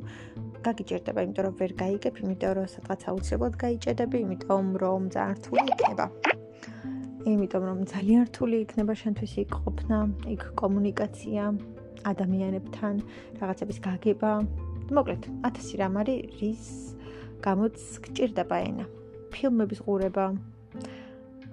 გაგიჭირდება, 0.66 1.21
იმიტომ 1.26 1.45
რომ 1.47 1.54
ვერ 1.61 1.73
გაიგებ, 1.83 2.14
იმიტომ 2.23 2.52
რომ 2.56 2.66
სადღაც 2.75 3.00
აუცილებლად 3.11 3.54
გაიჭედები, 3.64 4.16
იმიტომ 4.26 4.64
რომ 4.83 5.00
ძალიან 5.16 5.37
რთული 5.40 5.66
იქნება. 5.75 6.06
იმიტომ 7.26 7.62
რომ 7.66 7.78
ძალიან 7.90 8.21
რთული 8.30 8.56
იქნება 8.62 8.95
შენთვის 8.95 9.33
იქ 9.42 9.50
ყოფნა, 9.62 9.99
იქ 10.30 10.42
კომუნიკაცია 10.61 11.42
ადამიანებთან, 12.06 12.95
რაღაცების 13.42 13.78
გაგება. 13.87 14.33
მოკლედ, 14.95 15.23
1000 15.42 15.75
რამ 15.80 15.95
არის, 16.00 16.21
რის 16.38 16.64
გამოც 17.42 17.76
გჭირდება 18.06 18.56
ენა. 18.68 18.85
ფილმების 19.35 19.80
ყურება. 19.83 20.25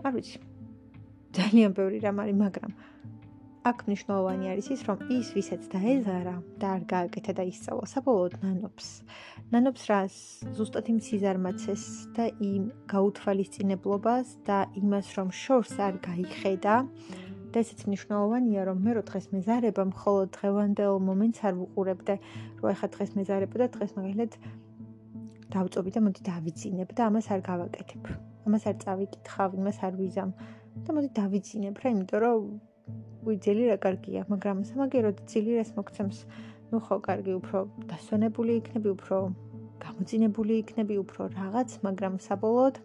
არ 0.06 0.12
ვიცი. 0.14 0.38
ძალიან 1.34 1.70
ბევრი 1.74 1.98
რამ 2.06 2.18
არის, 2.22 2.38
მაგრამ 2.38 2.72
აქ 3.64 3.82
მნიშვნელოვანი 3.88 4.50
არის 4.52 4.66
ის, 4.76 4.82
რომ 4.88 4.98
ის 5.16 5.28
ვისაც 5.36 5.68
დაეზარა 5.72 6.34
და 6.60 6.68
არ 6.76 6.82
გააკეთა 6.94 7.34
და 7.38 7.44
ისწავლა 7.48 7.86
საბოლოოდ 7.92 8.34
ნანობს. 8.44 8.88
ნანობს 9.56 9.84
რას? 9.88 10.16
ზუსტად 10.58 10.90
იმ 10.92 10.98
სიზარმაცეს 11.08 11.84
და 12.18 12.26
იმ 12.44 12.64
გაუთვალისწინებლობას 12.92 14.28
და 14.50 14.58
იმას, 14.82 15.08
რომ 15.16 15.32
შორს 15.32 15.80
არ 15.80 15.96
გაიხედა. 16.08 16.76
და 17.54 17.62
ესეც 17.62 17.86
მნიშვნელოვანია, 17.86 18.62
რომ 18.66 18.78
მე 18.82 18.92
რო 18.98 19.02
დღეს 19.08 19.26
მეზარება 19.30 19.84
მხოლოდ 19.94 20.28
დღევანდელ 20.38 20.94
მომენტს 21.08 21.40
არ 21.48 21.54
ვუყურებდე, 21.62 22.16
რომ 22.60 22.68
ეხა 22.74 22.88
დღეს 22.98 23.12
მეზარება 23.14 23.56
და 23.62 23.68
დღეს 23.78 23.92
მაგალითად 23.94 24.32
დავწობი 25.54 25.90
და 25.94 26.00
მოდი 26.02 26.22
დავიძინებ 26.34 26.90
და 26.98 27.02
ამას 27.14 27.28
არ 27.30 27.42
გავაკეთებ. 27.46 28.04
ამას 28.50 28.64
არ 28.70 28.76
წავიკითხავ, 28.84 29.50
იმას 29.62 29.78
არ 29.86 29.94
ვიზამ 30.02 30.32
და 30.84 30.90
მოდი 30.98 31.10
დავიძინებ 31.22 31.76
რა, 31.78 31.88
იმიტომ 31.94 32.20
რომ 32.26 32.73
ვიძელი 33.28 33.64
რა 33.72 33.78
კარგია, 33.86 34.22
მაგრამ 34.32 34.58
სამაგეროდ 34.70 35.18
ძილი 35.32 35.52
რას 35.60 35.72
მოგცემს? 35.78 36.18
ნუ 36.74 36.78
ხო, 36.86 36.96
კარგი, 37.08 37.34
უფრო 37.40 37.60
დასვენებული 37.92 38.52
იქნები, 38.60 38.90
უფრო 38.98 39.18
გამოძინებული 39.84 40.54
იქნები, 40.64 40.96
უფრო 41.04 41.22
რაღაც, 41.38 41.70
მაგრამ 41.86 42.14
საბოლოოდ 42.28 42.76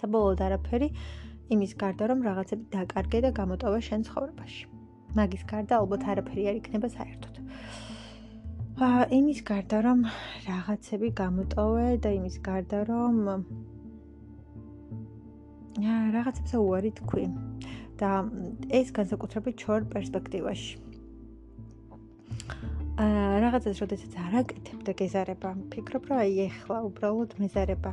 საბოლოოდ 0.00 0.40
არაფერი 0.46 0.88
იმის 1.54 1.72
გარდა 1.82 2.04
რომ 2.10 2.20
რაღაცები 2.28 2.64
დაკარგე 2.74 3.18
და 3.26 3.30
გამოტოვე 3.38 3.80
შენ 3.88 4.00
ცხოვრებაში. 4.08 4.62
მაგის 5.18 5.42
გარდა 5.50 5.74
ალბათ 5.82 6.02
არაფერი 6.14 6.42
არ 6.50 6.56
იქნება 6.60 6.88
საერთოდ. 6.96 7.34
აა 8.86 9.02
იმის 9.18 9.40
გარდა 9.50 9.78
რომ 9.86 10.04
რაღაცები 10.48 11.08
გამოტოვე 11.22 11.88
და 12.04 12.10
იმის 12.18 12.36
გარდა 12.46 12.78
რომ 12.90 13.16
აა 15.90 15.98
რაღაცებზე 16.16 16.56
უარი 16.66 16.90
თქვი. 17.00 17.24
და 18.00 18.10
ეს 18.80 18.92
განსაკუთრებით 18.96 19.54
ჩორ 19.62 19.86
პერსპექტივაში. 19.92 20.72
აა 23.00 23.40
რაღაცას 23.44 23.76
როდესაც 23.82 24.12
არაკეთებ 24.26 24.80
და 24.86 24.92
გეზარება, 25.00 25.50
ფიქრობ 25.72 26.08
რა 26.10 26.16
აი 26.24 26.34
ეხლა 26.48 26.78
უბრალოდ 26.88 27.36
მეზარება, 27.40 27.92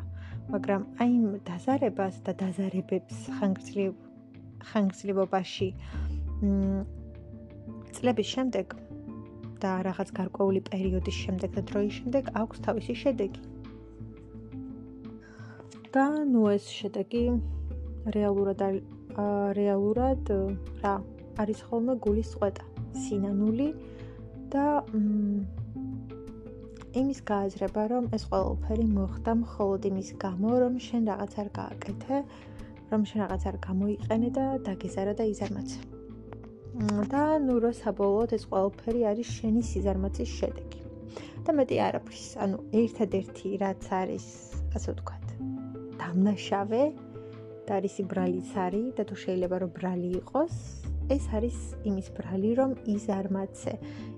მაგრამ 0.52 0.82
აი 1.04 1.12
დაზარებას 1.48 2.16
და 2.28 2.32
დაზარებებს 2.42 3.18
ხანგრძლივ 3.40 3.92
ხანგრძლივობაში 4.72 5.70
მ 6.44 6.84
წლების 7.96 8.28
შემდეგ 8.36 8.76
და 9.64 9.72
რაღაც 9.88 10.10
გარკვეული 10.20 10.62
პერიოდის 10.72 11.18
შემდეგ 11.28 11.56
და 11.58 11.62
დროის 11.72 11.94
შემდეგ 12.00 12.24
აქვს 12.42 12.58
თავისი 12.68 12.96
შედეგი. 13.04 13.42
და 15.98 16.06
ნუ 16.30 16.42
ეს 16.54 16.66
შედეგი 16.78 17.22
რეალურად 18.16 18.60
რეალურად 19.58 20.32
რა 20.84 20.94
არის 21.42 21.60
ხოლმე 21.70 21.94
გულის 22.02 22.34
წვეტა, 22.34 22.66
სინანული 23.04 23.68
და 24.54 24.66
იმის 26.98 27.20
გააზრება, 27.30 27.84
რომ 27.94 28.06
ეს 28.18 28.24
ყველაფერი 28.32 28.86
მოხდა 28.94 29.32
მხოლოდ 29.44 29.82
იმის 29.90 30.10
გამო, 30.24 30.52
რომ 30.64 30.80
შენ 30.88 31.02
რაღაც 31.12 31.34
არ 31.42 31.50
გააკეთე, 31.60 32.16
რომ 32.92 33.02
შენ 33.10 33.20
რაღაც 33.26 33.44
არ 33.52 33.58
გამოიყენე 33.68 34.30
და 34.38 34.46
დაგეზარა 34.66 35.14
და 35.20 35.24
იზარმაცე. 35.34 35.80
და 37.12 37.24
ნუ 37.42 37.56
რო 37.64 37.72
საბოლოოდ 37.74 38.32
ეს 38.38 38.44
ყველაფერი 38.50 39.02
არის 39.10 39.28
შენი 39.38 39.62
სიზარმაცის 39.70 40.30
შედეგი. 40.40 40.82
და 41.48 41.54
მეტი 41.56 41.78
არაფრის. 41.88 42.30
ანუ 42.44 42.58
ერთადერთი 42.82 43.50
რაც 43.64 43.84
არის, 44.02 44.26
ასე 44.76 44.88
ვთქვათ, 44.92 45.26
დამნაშავე 46.00 46.82
და 47.68 47.78
არის 47.80 47.96
ბრალიც 48.12 48.50
არის 48.56 48.88
და 48.96 49.04
თუ 49.04 49.16
შეიძლება 49.24 49.56
რომ 49.64 49.72
ბრალი 49.76 50.10
იყოს, 50.24 50.56
ეს 51.12 51.26
არის 51.36 51.58
იმის 51.90 52.08
ბრალი, 52.16 52.52
რომ 52.60 52.72
ის 52.94 53.06
არ 53.12 53.28
მაცე. 53.36 53.74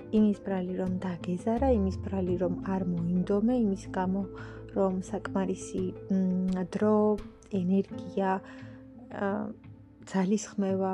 იმის 0.09 0.37
ბრალი, 0.45 0.73
რომ 0.81 0.91
დაგეზარა, 1.05 1.67
იმის 1.77 1.97
ბრალი, 2.05 2.35
რომ 2.41 2.53
არ 2.65 2.81
მოინდომე, 2.93 3.55
იმის 3.65 3.83
გამო 3.93 4.21
რომ 4.73 4.93
საკმარისი 5.05 5.83
დრო, 6.73 6.97
ენერგია, 7.61 8.31
ძალის 10.09 10.43
ხმევა, 10.49 10.93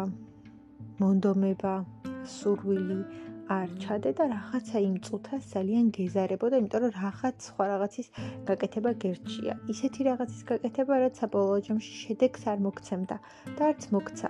მონდომება, 0.99 1.75
სურვილი 2.35 2.99
არ 3.45 3.69
ჩადე 3.77 4.11
და 4.17 4.25
რაღაცა 4.25 4.79
იმ 4.81 4.95
წუთას 5.05 5.43
ძალიან 5.53 5.89
გეზარებოდა, 5.93 6.57
იმიტომ 6.61 6.81
რომ 6.81 6.93
რაღაც 6.97 7.35
სხვა 7.45 7.65
რაღაცის 7.71 8.07
გაკეთება 8.49 8.91
გერჩია. 9.03 9.53
ისეთი 9.73 10.01
რაღაცის 10.09 10.41
გაკეთება, 10.49 10.93
რაც 11.05 11.13
საბოლოო 11.21 11.59
ჯამში 11.67 11.93
შედეგს 12.05 12.41
არ 12.49 12.59
მოგცემდა 12.65 13.17
და 13.57 13.61
არც 13.69 13.81
მოგცა. 13.93 14.29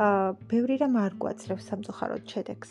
აა, 0.00 0.28
ბევრი 0.48 0.74
რამ 0.80 0.96
არ 1.04 1.12
გვაძლევს 1.20 1.64
სამწუხაროდ 1.68 2.24
შედეგს. 2.32 2.70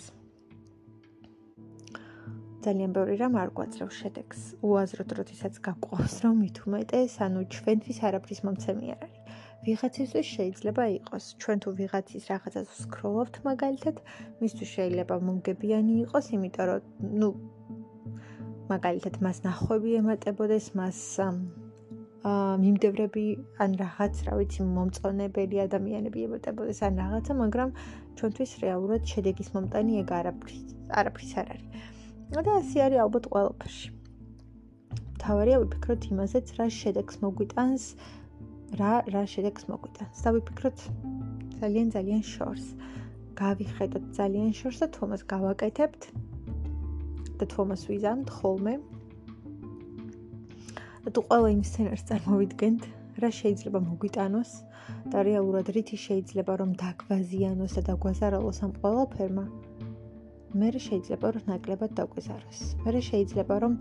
ძალიან 2.65 2.91
ბევრი 2.97 3.15
რამ 3.21 3.35
არ 3.37 3.49
გვაძლევს 3.57 3.95
შედეგს. 4.01 4.39
უაზროდ 4.65 5.09
როდესაც 5.19 5.53
გაყვავს, 5.61 6.15
რომ 6.25 6.35
მით 6.41 6.57
უმეტეს, 6.65 7.13
ანუ 7.21 7.39
ჩვენთვის 7.53 7.97
არაფრის 8.09 8.39
მომცემი 8.45 8.87
არ 8.97 9.01
არის. 9.05 9.20
ვიღაცისთვის 9.65 10.27
შეიძლება 10.35 10.83
იყოს. 10.97 11.23
ჩვენ 11.41 11.57
თუ 11.63 11.69
ვიღაცის 11.79 12.23
რაღაცას 12.31 12.67
ვსკროლობთ 12.71 13.35
მაგალითად, 13.47 13.95
მისთვის 14.41 14.69
შეიძლება 14.75 15.15
მომგებიანი 15.27 15.93
იყოს, 16.03 16.25
იმიტომ 16.37 16.65
რომ 16.69 16.81
ნუ 17.21 17.29
მაგალითად 18.71 19.15
მას 19.25 19.37
ნახვები 19.45 19.89
ემატებოდეს, 20.01 20.65
მას 20.79 20.99
აა 21.21 21.41
მიმდევრები 22.61 23.25
ან 23.63 23.71
რაღაც, 23.81 24.13
რა 24.25 24.33
ვიცი, 24.39 24.65
მომწონებელი 24.77 25.57
ადამიანები 25.67 26.25
ემატებოდეს 26.27 26.79
ან 26.87 26.93
რაღაცა, 27.01 27.33
მაგრამ 27.43 27.69
ჩვენთვის 28.17 28.51
რეალურად 28.63 29.01
შედეგის 29.13 29.49
მომტანი 29.55 29.93
ეგ 30.01 30.13
არაფრის 30.19 30.61
არაფრის 31.01 31.31
არ 31.41 31.47
არის. 31.53 31.65
და 32.31 32.51
ასე 32.61 32.77
არის 32.85 32.99
ალბათ 33.05 33.25
ყველაფერში. 33.33 33.89
თავარია 35.21 35.57
ვიფიქროთ 35.61 36.01
იმაზეც, 36.11 36.47
რა 36.57 36.65
შედეგს 36.81 37.15
მოგვიტანს 37.25 37.83
რა 38.79 38.93
რა 39.13 39.23
შედეგს 39.27 39.67
მოგვიტანს. 39.67 40.17
დავიფიქროთ 40.25 40.77
ძალიან 41.59 41.87
ძალიან 41.95 42.23
შორს. 42.23 42.65
გავიხედოთ 43.41 44.05
ძალიან 44.15 44.51
შორს 44.59 44.77
და 44.83 44.87
თომას 44.95 45.21
გავაკეთებთ. 45.33 46.01
და 47.39 47.45
თომას 47.53 47.81
ვიზამთ 47.89 48.27
ხოლმე. 48.37 48.73
და 51.03 51.09
თუ 51.15 51.21
ყველა 51.27 51.49
იმ 51.55 51.63
სცენარს 51.65 52.03
წარმოვიდგენთ, 52.09 52.81
რა 53.21 53.29
შეიძლება 53.41 53.79
მოგვიტანოს 53.89 54.51
და 55.11 55.17
რეალურად 55.27 55.67
რითი 55.75 55.97
შეიძლება 56.07 56.53
რომ 56.61 56.71
დაგვაზიანოს 56.81 57.71
და 57.77 57.81
დაგვაზარალოს 57.89 58.59
ამ 58.65 58.71
ყველაფერმა. 58.81 59.45
მე 60.59 60.69
შეიძლება 60.87 61.27
რომ 61.33 61.43
ნაკლებად 61.51 61.91
დაგვეზაროს. 61.99 62.59
მე 62.85 63.01
შეიძლება 63.09 63.55
რომ 63.63 63.73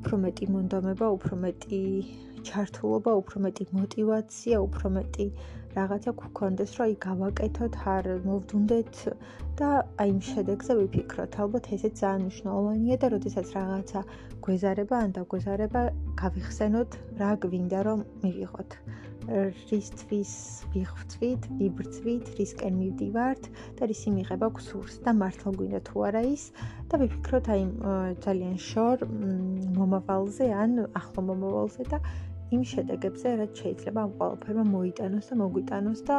უფრო 0.00 0.14
მეტი 0.24 0.46
მონდომება, 0.54 1.06
უფრო 1.18 1.34
მეტი 1.44 1.82
ჩართულობა, 2.48 3.12
უფრო 3.20 3.36
მეტი 3.46 3.64
мотиваცია, 3.78 4.56
უფრო 4.66 4.86
metი 4.96 5.26
რაღაცა 5.76 6.12
გქონდეს, 6.20 6.70
რომ 6.76 6.84
აი 6.86 6.94
გავაკეთოთ, 7.06 7.74
არ 7.94 8.04
მოვდუნდეთ 8.26 8.94
და 9.60 9.68
აი 10.02 10.08
იმ 10.12 10.20
შედეგზე 10.30 10.72
ვიფიქროთ. 10.80 11.32
ალბათ 11.44 11.64
ესეც 11.76 11.94
ძალიან 12.00 12.22
მნიშვნელოვანია 12.24 12.96
და 13.02 13.06
როდესაც 13.16 13.46
რაღაცა 13.58 14.00
გვეზარება 14.46 14.96
ან 15.04 15.10
დაგვეზარება, 15.18 15.82
გავიხსენოთ, 16.22 16.90
რა 17.20 17.30
გვინდა 17.44 17.80
რომ 17.88 18.00
მივიღოთ. 18.24 18.70
რისთვის 19.26 20.32
ვიხვწვით, 20.72 21.46
ვიბრძვით, 21.58 22.28
რისკენ 22.38 22.76
მივდივართ 22.78 23.48
და 23.78 23.88
რისი 23.90 24.12
მიღება 24.14 24.48
გვსურს 24.54 25.00
და 25.02 25.14
მართლა 25.18 25.50
გვინდა 25.58 25.80
თუ 25.88 26.04
არა 26.08 26.22
ის 26.30 26.44
და 26.86 27.00
ვიფიქროთ 27.02 27.50
აი 27.56 27.62
ძალიან 28.22 28.54
შორ 28.68 29.02
მომავალზე 29.80 30.46
ან 30.62 30.78
ახლო 31.02 31.26
მომავალზე 31.30 31.88
და 31.90 31.98
იმ 32.54 32.62
შედეგებზე, 32.70 33.30
რაც 33.42 33.52
შეიძლება 33.62 34.02
ამ 34.06 34.10
ყველაფერმა 34.18 34.64
მოიტანოს 34.70 35.30
და 35.30 35.34
მოგვიტანოს 35.42 36.00
და 36.06 36.16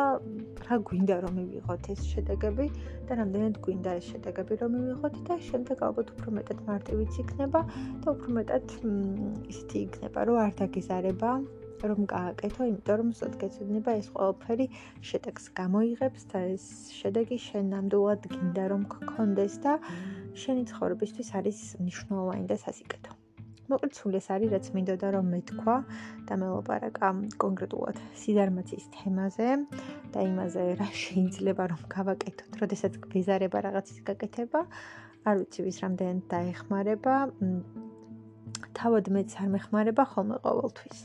რა 0.68 0.76
გვინდა 0.88 1.16
რომ 1.24 1.34
მივიღოთ 1.40 1.86
ეს 1.94 2.02
შედეგები 2.12 2.66
და 3.08 3.12
რამდენად 3.20 3.60
გვინდა 3.64 3.92
ეს 4.00 4.10
შედეგები 4.12 4.58
რომ 4.62 4.74
მივიღოთ 4.76 5.16
და 5.30 5.38
შემდეგ 5.48 5.84
ალბათ 5.88 6.12
უფრო 6.16 6.34
მეტად 6.38 6.60
მარტივიც 6.68 7.20
იქნება 7.24 7.62
და 8.04 8.08
უფრო 8.12 8.30
მეტად 8.40 8.66
ისეთი 9.54 9.78
იქნება, 9.88 10.20
რომ 10.28 10.38
არ 10.44 10.52
დაგეზარება 10.60 11.32
რომ 11.92 12.02
გააკეთო, 12.12 12.62
იმიტომ 12.72 12.98
რომ 13.00 13.10
სწორად 13.16 13.36
გეცედება 13.44 13.92
ეს 14.02 14.08
ყველაფერი 14.18 14.66
შედეგს 15.10 15.46
გამოიღებს 15.60 16.28
და 16.34 16.42
ეს 16.58 16.66
შედეგი 16.98 17.38
შენ 17.48 17.72
ნამდვილად 17.76 18.28
გინდა 18.34 18.66
რომ 18.74 18.84
გქონდეს 18.98 19.56
და 19.64 19.78
შენი 20.44 20.68
ცხოვრებისთვის 20.74 21.32
არის 21.40 21.64
მნიშვნელოვანი 21.80 22.46
და 22.52 22.60
სასიკეთო. 22.66 23.17
მოკლედ 23.68 23.98
სულ 24.00 24.14
ეს 24.20 24.28
არის 24.32 24.52
რაც 24.56 24.68
მინდოდა 24.76 25.08
რომ 25.12 25.26
მეთქვა 25.34 25.76
და 26.28 26.36
მელაპარაკა 26.40 27.08
კონკრეტულად 27.44 27.98
სიდარმაცის 28.22 28.86
თემაზე 28.96 29.48
და 30.14 30.24
იმაზე 30.24 30.64
რა 30.80 30.88
შეიძლება 31.02 31.64
რომ 31.74 31.82
გავაკეთოთ, 31.92 32.52
როდესაც 32.64 32.94
გვიზარება 33.04 33.58
რაღაცის 33.68 34.00
გაკეთება, 34.08 34.62
არ 35.28 35.36
ვიცი 35.42 35.60
ვის 35.68 35.78
რამდენად 35.84 36.24
დაეხმარება. 36.32 37.16
თავად 38.80 39.06
მეც 39.18 39.36
არ 39.42 39.50
მეხმარება 39.58 40.04
ხოლმე 40.16 40.38
ყოველთვის. 40.48 41.02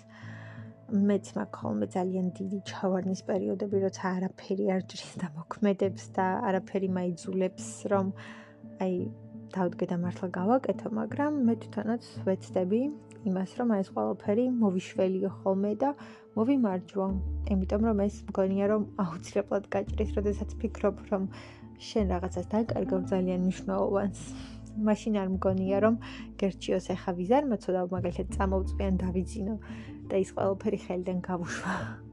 მეც 0.93 1.27
მაქვს 1.35 1.59
ხოლმე 1.59 1.87
ძალიან 1.97 2.27
დიდი 2.39 2.59
ჩავარნის 2.69 3.21
პერიოდები, 3.27 3.77
როცა 3.87 4.05
არაფერი 4.17 4.67
არ 4.77 4.83
ჯრის 4.93 5.13
და 5.19 5.29
მოქმედებს 5.35 6.05
და 6.15 6.27
არაფერი 6.47 6.89
მაიძულებს 6.99 7.67
რომ 7.91 8.07
აი 8.85 8.95
დავდგე 9.53 9.87
და 9.91 9.97
მართლა 10.03 10.29
გავაკეთო, 10.37 10.89
მაგრამ 10.99 11.33
მე 11.47 11.55
თვითონაც 11.63 12.03
ვეცდები 12.27 12.81
იმას, 13.29 13.51
რომ 13.59 13.69
ეს 13.79 13.89
ყველაფერი 13.95 14.45
მოვიშველიო 14.63 15.31
ხოლმე 15.39 15.73
და 15.83 15.91
მოვიმარჯვო. 16.37 17.07
იმიტომ 17.55 17.83
რომ 17.89 17.99
ეს 18.07 18.17
მგონია 18.29 18.67
რომ 18.73 18.83
აუცილებლად 19.05 19.65
გაჭრის, 19.75 20.11
როდესაც 20.19 20.51
ფიქრობ, 20.61 20.97
რომ 21.13 21.23
შენ 21.89 22.05
რაღაცას 22.15 22.47
დაკარგავ 22.55 23.01
ძალიან 23.13 23.41
მნიშვნელოვანს. 23.45 24.21
მაშინ 24.89 25.15
არ 25.23 25.29
მგონია 25.37 25.79
რომ 25.85 25.95
გერჩიოს 26.41 26.87
ახა 26.97 27.13
ვიზარმაცო 27.19 27.71
და 27.77 27.83
მაგალითად 27.93 28.33
წამოვწვიან 28.37 28.95
დავიძინო 29.05 29.57
და 30.09 30.15
ის 30.25 30.31
ყველაფერი 30.33 30.79
ხელიდან 30.87 31.19
გავუშვა. 31.29 32.12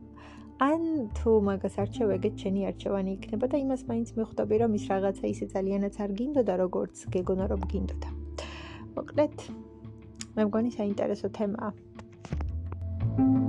ან 0.59 0.81
თუ 1.15 1.31
მაგას 1.47 1.75
არჩევ, 1.79 2.07
ეგეც 2.19 2.35
შენი 2.43 2.61
არჩევანი 2.69 3.11
იქნება 3.15 3.47
და 3.47 3.57
იმას 3.63 3.81
მაინც 3.87 4.09
მეხვდები, 4.19 4.55
რომ 4.61 4.71
ის 4.75 4.85
რაღაცა 4.91 5.25
ისე 5.33 5.45
ძალიანაც 5.55 5.95
არ 6.03 6.11
გინდოდა, 6.19 6.53
როგორც 6.63 6.95
გეგონა 7.15 7.45
რომ 7.47 7.61
გინდოდა. 7.71 8.09
მოკლედ, 8.95 9.37
მე 10.35 10.41
მგონი 10.51 10.71
საინტერესო 10.75 11.27
თემაა. 11.31 11.71
thank 13.19 13.43
you 13.43 13.48